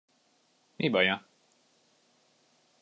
Mi 0.79 0.89
baja? 0.95 1.21